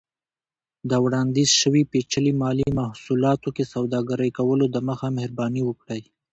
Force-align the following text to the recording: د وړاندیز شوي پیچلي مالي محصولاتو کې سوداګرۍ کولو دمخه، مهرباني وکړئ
د 0.89 0.91
وړاندیز 1.03 1.49
شوي 1.61 1.83
پیچلي 1.91 2.33
مالي 2.41 2.67
محصولاتو 2.79 3.49
کې 3.55 3.63
سوداګرۍ 3.73 4.29
کولو 4.37 4.65
دمخه، 4.75 5.07
مهرباني 5.17 5.61
وکړئ 5.65 6.01